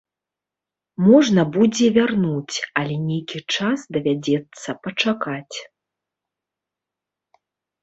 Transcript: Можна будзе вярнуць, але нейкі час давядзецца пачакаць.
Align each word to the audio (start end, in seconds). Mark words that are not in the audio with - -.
Можна 1.07 1.41
будзе 1.57 1.87
вярнуць, 1.97 2.57
але 2.81 2.95
нейкі 3.11 3.39
час 3.59 3.79
давядзецца 3.99 4.69
пачакаць. 4.89 5.63